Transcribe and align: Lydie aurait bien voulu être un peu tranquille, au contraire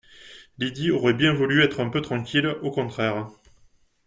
Lydie 0.57 0.89
aurait 0.89 1.13
bien 1.13 1.31
voulu 1.31 1.61
être 1.61 1.79
un 1.79 1.89
peu 1.89 2.01
tranquille, 2.01 2.55
au 2.63 2.71
contraire 2.71 3.27